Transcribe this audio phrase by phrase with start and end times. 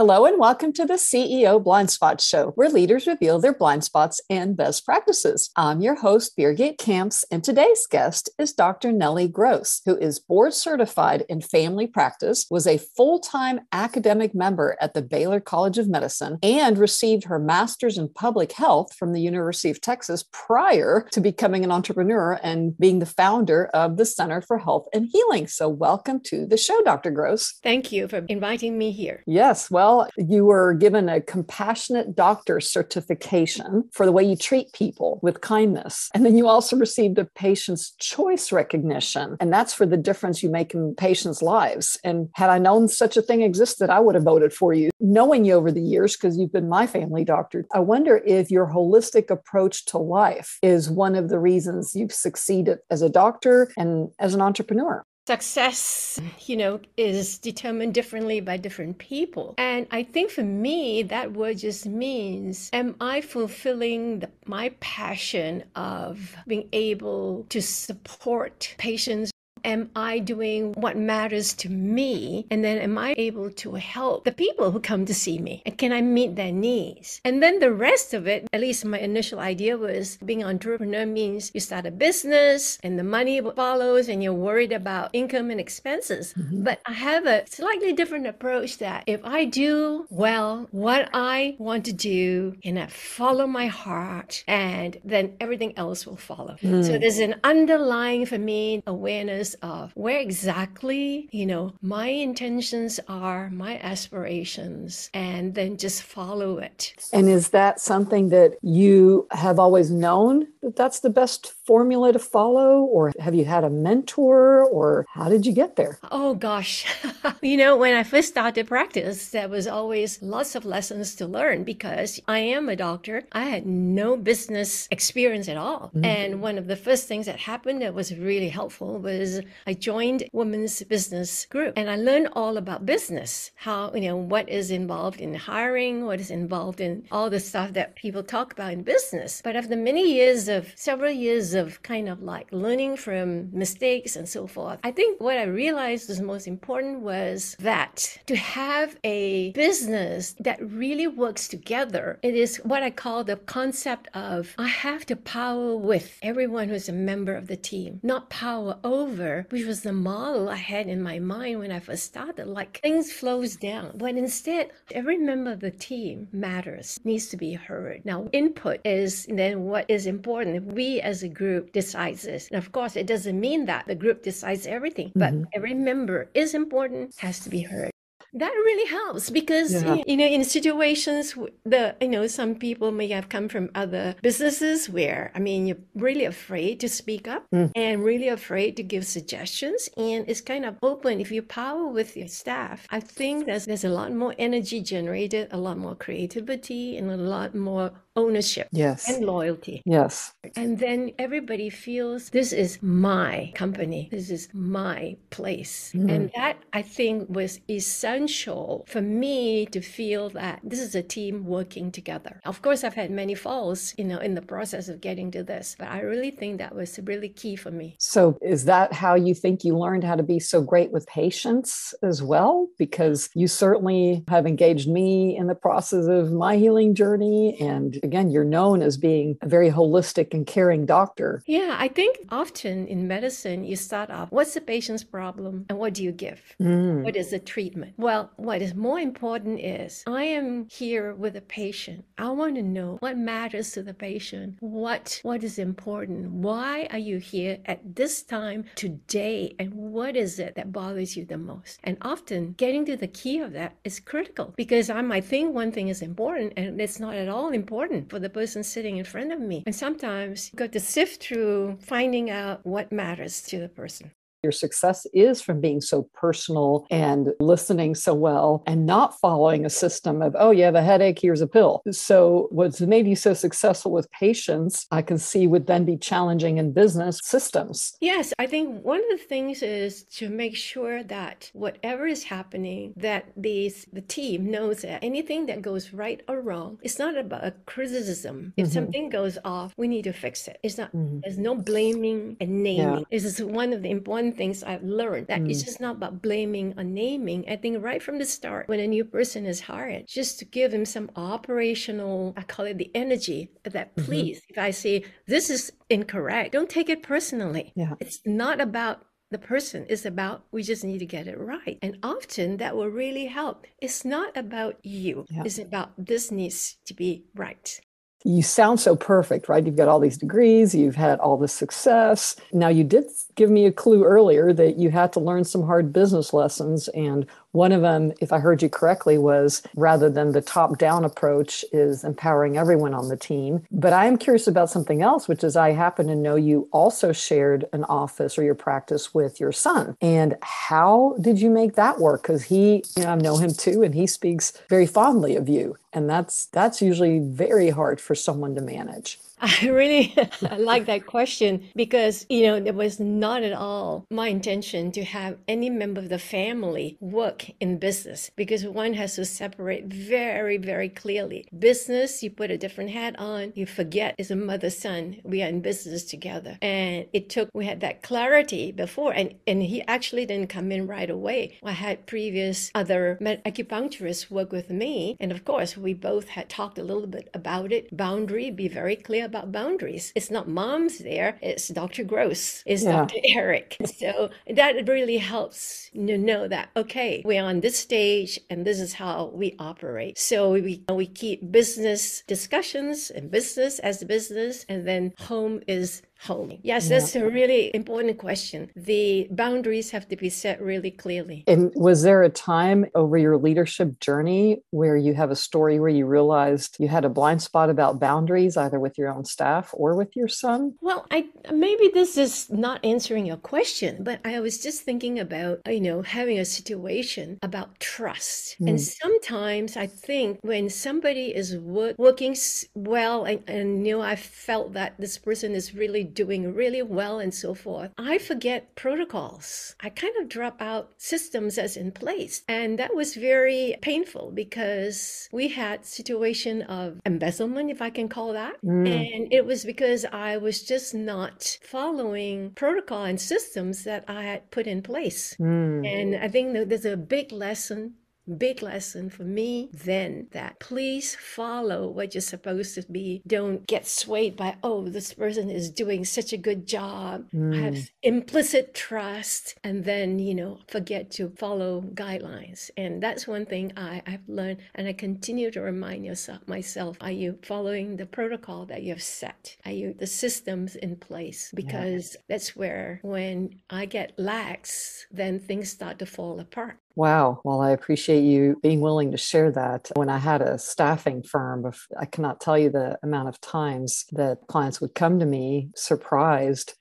[0.00, 4.18] Hello and welcome to the CEO Blind Spot Show, where leaders reveal their blind spots
[4.30, 5.50] and best practices.
[5.56, 8.92] I'm your host, Birgit Kamps, and today's guest is Dr.
[8.92, 14.94] Nellie Gross, who is board certified in family practice, was a full-time academic member at
[14.94, 19.68] the Baylor College of Medicine, and received her master's in public health from the University
[19.68, 24.56] of Texas prior to becoming an entrepreneur and being the founder of the Center for
[24.56, 25.46] Health and Healing.
[25.46, 27.10] So welcome to the show, Dr.
[27.10, 27.58] Gross.
[27.62, 29.22] Thank you for inviting me here.
[29.26, 34.72] Yes, well, well, you were given a compassionate doctor certification for the way you treat
[34.72, 36.10] people with kindness.
[36.14, 39.36] And then you also received a patient's choice recognition.
[39.40, 41.98] And that's for the difference you make in patients' lives.
[42.04, 44.90] And had I known such a thing existed, I would have voted for you.
[45.00, 48.66] Knowing you over the years, because you've been my family doctor, I wonder if your
[48.66, 54.10] holistic approach to life is one of the reasons you've succeeded as a doctor and
[54.18, 59.54] as an entrepreneur success, you know, is determined differently by different people.
[59.58, 65.62] And I think for me, that word just means, am I fulfilling the, my passion
[65.76, 69.30] of being able to support patients
[69.64, 72.46] Am I doing what matters to me?
[72.50, 75.62] And then am I able to help the people who come to see me?
[75.66, 77.20] And can I meet their needs?
[77.24, 81.06] And then the rest of it, at least my initial idea was being an entrepreneur
[81.06, 85.60] means you start a business and the money follows and you're worried about income and
[85.60, 86.34] expenses.
[86.34, 86.64] Mm-hmm.
[86.64, 91.84] But I have a slightly different approach that if I do well what I want
[91.86, 96.56] to do and I follow my heart and then everything else will follow.
[96.62, 96.84] Mm.
[96.84, 103.50] So there's an underlying for me awareness of where exactly, you know, my intentions are,
[103.50, 106.94] my aspirations, and then just follow it.
[107.12, 112.18] And is that something that you have always known that that's the best formula to
[112.18, 112.80] follow?
[112.82, 114.64] Or have you had a mentor?
[114.64, 115.98] Or how did you get there?
[116.10, 116.86] Oh, gosh.
[117.42, 121.64] you know, when I first started practice, there was always lots of lessons to learn
[121.64, 123.24] because I am a doctor.
[123.32, 125.88] I had no business experience at all.
[125.88, 126.04] Mm-hmm.
[126.04, 130.24] And one of the first things that happened that was really helpful was I joined
[130.32, 135.20] women's business group and I learned all about business, how, you know, what is involved
[135.20, 139.40] in hiring, what is involved in all the stuff that people talk about in business.
[139.42, 144.28] But after many years of several years of kind of like learning from mistakes and
[144.28, 147.09] so forth, I think what I realized was most important was
[147.58, 153.36] that to have a business that really works together, it is what I call the
[153.36, 158.30] concept of I have to power with everyone who's a member of the team, not
[158.30, 162.46] power over which was the model I had in my mind when I first started.
[162.46, 167.54] Like things flows down, but instead, every member of the team matters, needs to be
[167.54, 168.04] heard.
[168.04, 170.72] Now, input is then what is important.
[170.72, 174.22] We as a group decides this, and of course, it doesn't mean that the group
[174.22, 175.44] decides everything, but mm-hmm.
[175.54, 177.90] every member is important, has to be heard
[178.32, 179.96] that really helps because yeah.
[180.06, 181.34] you know in situations
[181.64, 185.76] the you know some people may have come from other businesses where i mean you're
[185.96, 187.70] really afraid to speak up mm.
[187.74, 192.16] and really afraid to give suggestions and it's kind of open if you power with
[192.16, 196.96] your staff i think there's there's a lot more energy generated a lot more creativity
[196.96, 199.08] and a lot more ownership yes.
[199.08, 199.82] and loyalty.
[199.84, 200.32] Yes.
[200.56, 204.08] And then everybody feels this is my company.
[204.10, 205.92] This is my place.
[205.94, 206.10] Mm.
[206.10, 211.44] and that i think was essential for me to feel that this is a team
[211.44, 212.40] working together.
[212.44, 215.76] Of course i've had many falls you know in the process of getting to this
[215.78, 217.96] but i really think that was really key for me.
[217.98, 221.94] So is that how you think you learned how to be so great with patients
[222.02, 222.68] as well?
[222.78, 228.30] Because you certainly have engaged me in the process of my healing journey and again,
[228.30, 231.42] you're known as being a very holistic and caring doctor.
[231.46, 235.94] Yeah, I think often in medicine, you start off what's the patient's problem and what
[235.94, 236.40] do you give?
[236.60, 237.02] Mm.
[237.02, 237.94] What is the treatment?
[237.96, 242.04] Well, what is more important is I am here with a patient.
[242.18, 246.30] I want to know what matters to the patient, what what is important.
[246.30, 249.54] Why are you here at this time today?
[249.58, 251.80] And what is it that bothers you the most?
[251.84, 255.72] And often getting to the key of that is critical because I might think one
[255.72, 259.04] thing is important and it's not at all important important for the person sitting in
[259.04, 259.62] front of me.
[259.66, 264.12] And sometimes you've got to sift through finding out what matters to the person.
[264.42, 269.70] Your success is from being so personal and listening so well and not following a
[269.70, 271.82] system of, oh, you have a headache, here's a pill.
[271.90, 276.56] So, what's made you so successful with patients, I can see would then be challenging
[276.56, 277.96] in business systems.
[278.00, 282.94] Yes, I think one of the things is to make sure that whatever is happening,
[282.96, 287.44] that these, the team knows that anything that goes right or wrong, it's not about
[287.44, 288.54] a criticism.
[288.56, 288.72] If mm-hmm.
[288.72, 290.58] something goes off, we need to fix it.
[290.62, 291.20] It's not, mm-hmm.
[291.20, 293.00] there's no blaming and naming.
[293.00, 293.04] Yeah.
[293.10, 295.50] This is one of the important things I've learned that mm.
[295.50, 297.44] it's just not about blaming or naming.
[297.48, 300.70] I think right from the start, when a new person is hired, just to give
[300.70, 304.04] them some operational, I call it the energy that mm-hmm.
[304.04, 304.52] please, mm-hmm.
[304.52, 307.72] if I say this is incorrect, don't take it personally.
[307.76, 307.94] Yeah.
[308.00, 311.96] It's not about the person is about we just need to get it right and
[312.02, 315.44] often that will really help it's not about you yeah.
[315.44, 317.80] it's about this needs to be right
[318.24, 319.64] you sound so perfect, right?
[319.64, 322.36] You've got all these degrees, you've had all this success.
[322.52, 323.04] Now, you did
[323.40, 326.88] give me a clue earlier that you had to learn some hard business lessons.
[326.88, 331.06] And one of them, if I heard you correctly, was rather than the top down
[331.06, 333.62] approach, is empowering everyone on the team.
[333.70, 337.12] But I am curious about something else, which is I happen to know you also
[337.12, 339.96] shared an office or your practice with your son.
[340.02, 342.20] And how did you make that work?
[342.20, 345.78] Because he, you know, I know him too, and he speaks very fondly of you.
[345.94, 349.18] And that's that's usually very hard for someone to manage.
[349.42, 350.14] I really
[350.58, 355.38] like that question because, you know, it was not at all my intention to have
[355.48, 360.90] any member of the family work in business because one has to separate very, very
[360.90, 361.46] clearly.
[361.58, 365.16] Business, you put a different hat on, you forget it's a mother son.
[365.24, 366.58] We are in business together.
[366.60, 370.86] And it took, we had that clarity before, and, and he actually didn't come in
[370.86, 371.58] right away.
[371.62, 375.16] I had previous other acupuncturists work with me.
[375.18, 377.96] And of course, we both had talked a little bit about it.
[377.96, 380.12] Boundary, be very clear about boundaries.
[380.14, 382.02] It's not mom's there, it's Dr.
[382.04, 382.92] Gross, it's yeah.
[382.92, 383.20] Dr.
[383.36, 383.76] Eric.
[384.00, 388.94] So that really helps to know that, okay, we're on this stage and this is
[388.94, 390.18] how we operate.
[390.18, 396.58] So we, we keep business discussions and business as business, and then home is home?
[396.62, 396.98] Yes, yeah.
[396.98, 398.70] that's a really important question.
[398.76, 401.44] The boundaries have to be set really clearly.
[401.46, 405.88] And was there a time over your leadership journey where you have a story where
[405.88, 409.96] you realized you had a blind spot about boundaries, either with your own staff or
[409.96, 410.74] with your son?
[410.80, 415.60] Well, I maybe this is not answering your question, but I was just thinking about,
[415.66, 418.56] you know, having a situation about trust.
[418.60, 418.70] Mm.
[418.70, 422.36] And sometimes I think when somebody is work, working
[422.74, 427.18] well and, and you know, I felt that this person is really doing really well
[427.18, 429.74] and so forth, I forget protocols.
[429.80, 432.42] I kind of drop out systems as in place.
[432.48, 438.32] And that was very painful because we had situation of embezzlement, if I can call
[438.32, 438.56] that.
[438.64, 438.88] Mm.
[438.88, 444.50] And it was because I was just not following protocol and systems that I had
[444.50, 445.36] put in place.
[445.38, 445.86] Mm.
[445.86, 447.94] And I think that there's a big lesson
[448.38, 453.22] big lesson for me then that please follow what you're supposed to be.
[453.26, 457.26] Don't get swayed by, oh, this person is doing such a good job.
[457.34, 457.54] Mm.
[457.54, 462.70] I have implicit trust and then, you know, forget to follow guidelines.
[462.76, 467.10] And that's one thing I, I've learned and I continue to remind yourself myself, are
[467.10, 469.56] you following the protocol that you have set?
[469.64, 471.50] Are you the systems in place?
[471.54, 472.20] Because yeah.
[472.28, 476.76] that's where when I get lax, then things start to fall apart.
[476.96, 477.40] Wow.
[477.44, 479.90] Well, I appreciate you being willing to share that.
[479.94, 484.38] When I had a staffing firm, I cannot tell you the amount of times that
[484.48, 486.74] clients would come to me surprised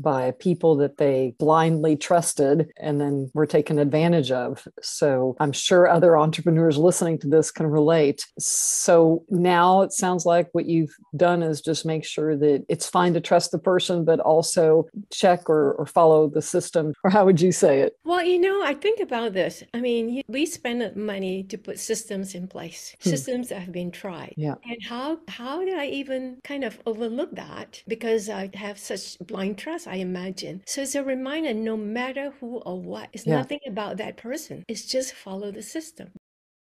[0.00, 4.66] by people that they blindly trusted and then were taken advantage of.
[4.82, 8.26] So I'm sure other entrepreneurs listening to this can relate.
[8.38, 13.14] So now it sounds like what you've done is just make sure that it's fine
[13.14, 16.94] to trust the person, but also check or, or follow the system.
[17.04, 17.94] Or how would you say it?
[18.04, 19.62] Well, you know, I think about this.
[19.74, 23.10] I mean, we spend money to put systems in place, hmm.
[23.10, 24.34] systems that have been tried.
[24.36, 24.54] Yeah.
[24.64, 29.58] And how how did I even kind of overlook that because I have such blind
[29.58, 29.86] trust?
[29.90, 30.62] I imagine.
[30.66, 33.36] So it's a reminder no matter who or what, it's yeah.
[33.36, 34.64] nothing about that person.
[34.68, 36.12] It's just follow the system.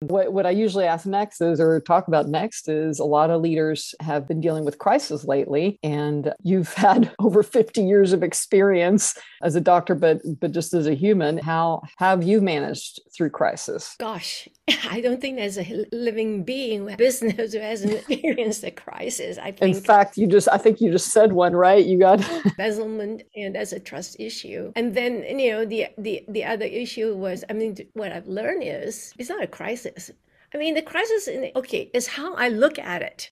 [0.00, 3.43] What, what I usually ask next is, or talk about next, is a lot of
[3.43, 9.19] leaders have been dealing with crisis lately, and you've had over 50 years of experience
[9.43, 11.38] as a doctor, but but just as a human.
[11.38, 13.97] How have you managed through crisis?
[13.99, 14.49] Gosh,
[14.88, 19.37] I don't think there's a living being with business who hasn't experienced a crisis.
[19.37, 19.76] I think.
[19.76, 21.85] In fact, you just I think you just said one, right?
[21.85, 26.45] You got embezzlement, and as a trust issue, and then you know the the the
[26.45, 30.16] other issue was, I mean, what I've learned is it's not a crisis crisis.
[30.54, 33.30] I mean, the crisis, in okay, is how I look at it.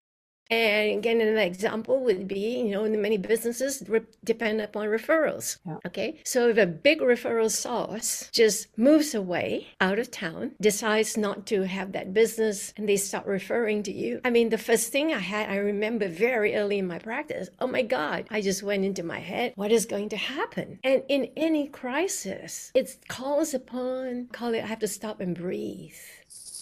[0.51, 5.59] And again, an example would be, you know, in many businesses re- depend upon referrals.
[5.67, 5.79] Yeah.
[5.87, 6.21] Okay.
[6.25, 11.63] So if a big referral source just moves away out of town, decides not to
[11.63, 14.21] have that business, and they start referring to you.
[14.25, 17.67] I mean, the first thing I had, I remember very early in my practice, oh
[17.67, 20.79] my God, I just went into my head, what is going to happen?
[20.85, 25.95] And in any crisis, it calls upon, call it, I have to stop and breathe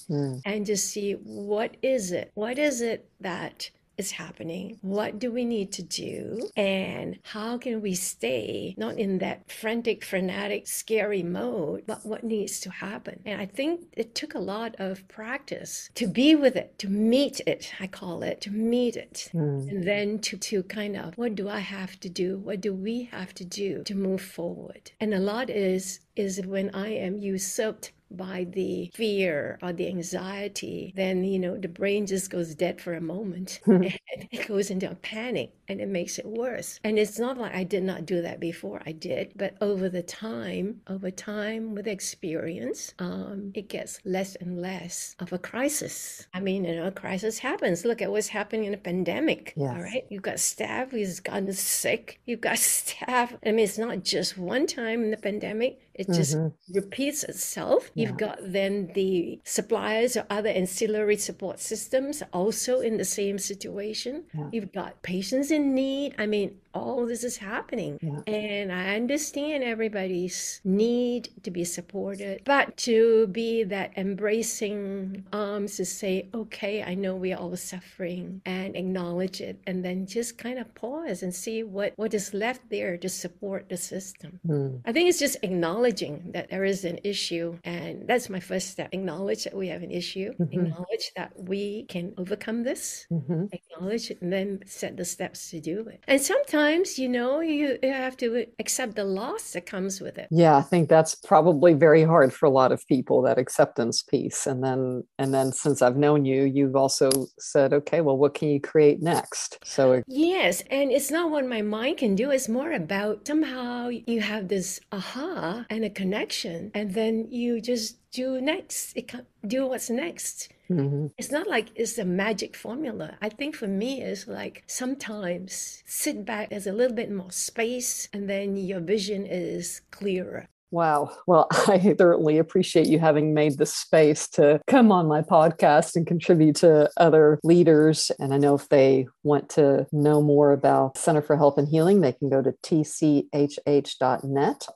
[0.09, 0.41] mm.
[0.45, 2.31] and just see what is it?
[2.35, 4.79] What is it that is happening?
[4.83, 6.49] What do we need to do?
[6.57, 12.61] And how can we stay not in that frantic, frenetic, scary mode, but what needs
[12.61, 13.21] to happen?
[13.25, 17.41] And I think it took a lot of practice to be with it, to meet
[17.47, 19.31] it, I call it, to meet it.
[19.33, 19.69] Mm.
[19.69, 22.39] And then to, to kind of, what do I have to do?
[22.39, 24.93] What do we have to do to move forward?
[25.01, 30.93] And a lot is is when I am usurped by the fear or the anxiety,
[30.97, 33.93] then, you know, the brain just goes dead for a moment and
[34.31, 36.79] it goes into a panic and it makes it worse.
[36.85, 40.03] And it's not like I did not do that before, I did, but over the
[40.03, 46.27] time, over time with experience, um, it gets less and less of a crisis.
[46.35, 47.85] I mean, you know, a crisis happens.
[47.85, 49.53] Look at what's happening in a pandemic.
[49.57, 49.75] Yes.
[49.75, 50.05] All right.
[50.09, 52.21] You've got staff who's gotten sick.
[52.27, 53.35] You've got staff.
[53.45, 55.81] I mean, it's not just one time in the pandemic.
[55.95, 56.75] It just mm-hmm.
[56.75, 57.91] repeats itself.
[57.95, 58.09] Yeah.
[58.09, 64.25] You've got then the suppliers or other ancillary support systems also in the same situation.
[64.35, 64.49] Yeah.
[64.53, 66.15] You've got patients in need.
[66.19, 67.99] I mean, all this is happening.
[68.03, 68.33] Yeah.
[68.33, 75.85] And I understand everybody's need to be supported, but to be that embracing arms to
[75.85, 80.75] say, okay, I know we're all suffering and acknowledge it, and then just kind of
[80.75, 84.41] pause and see what, what is left there to support the system.
[84.47, 84.81] Mm.
[84.85, 87.59] I think it's just acknowledging that there is an issue.
[87.65, 88.89] And that's my first step.
[88.93, 90.53] Acknowledge that we have an issue, mm-hmm.
[90.53, 93.47] acknowledge that we can overcome this, mm-hmm.
[93.53, 96.03] acknowledge it, and then set the steps to do it.
[96.09, 100.29] And sometimes sometimes, you know, you have to accept the loss that comes with it.
[100.31, 104.47] Yeah, I think that's probably very hard for a lot of people that acceptance piece.
[104.47, 108.49] And then and then since I've known you, you've also said, okay, well, what can
[108.49, 109.59] you create next?
[109.65, 114.21] So Yes, and it's not what my mind can do, it's more about somehow you
[114.21, 119.13] have this aha and a connection and then you just do next it
[119.47, 121.07] do what's next mm-hmm.
[121.19, 126.25] it's not like it's a magic formula i think for me it's like sometimes sit
[126.25, 131.17] back there's a little bit more space and then your vision is clearer Wow.
[131.29, 136.05] Well, I certainly appreciate you having made the space to come on my podcast and
[136.05, 138.11] contribute to other leaders.
[138.19, 142.01] And I know if they want to know more about Center for Health and Healing,
[142.01, 143.07] they can go to tchh.net.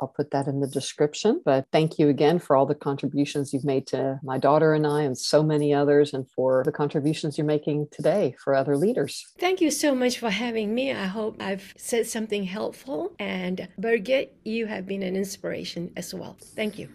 [0.00, 1.42] I'll put that in the description.
[1.44, 5.02] But thank you again for all the contributions you've made to my daughter and I,
[5.02, 9.26] and so many others, and for the contributions you're making today for other leaders.
[9.36, 10.92] Thank you so much for having me.
[10.92, 13.16] I hope I've said something helpful.
[13.18, 16.36] And Birgit, you have been an inspiration as well.
[16.54, 16.86] Thank you.